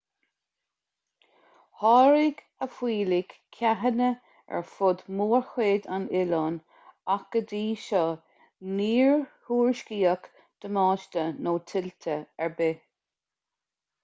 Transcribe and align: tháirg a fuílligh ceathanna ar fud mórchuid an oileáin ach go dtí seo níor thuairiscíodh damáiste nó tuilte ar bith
tháirg 1.81 2.39
a 2.65 2.67
fuílligh 2.77 3.35
ceathanna 3.57 4.07
ar 4.59 4.63
fud 4.69 5.03
mórchuid 5.19 5.85
an 5.97 6.07
oileáin 6.21 6.57
ach 7.17 7.27
go 7.37 7.41
dtí 7.51 7.61
seo 7.85 8.03
níor 8.79 9.21
thuairiscíodh 9.51 10.31
damáiste 10.65 11.27
nó 11.49 11.57
tuilte 11.73 12.17
ar 12.47 12.57
bith 12.63 12.81